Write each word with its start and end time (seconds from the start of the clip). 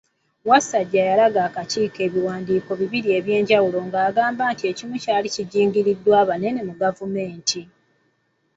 Wasajja 0.49 1.01
yalaga 1.09 1.39
akakiiko 1.47 1.99
ebiwandiiko 2.07 2.71
bibiri 2.81 3.09
ebyenjawulo 3.19 3.77
n'agamba 3.91 4.43
nti 4.53 4.63
ekimu 4.71 4.95
kyali 5.03 5.27
kigingiriddwa 5.35 6.13
abanene 6.23 6.59
mu 6.67 6.73
gavumenti. 6.81 7.61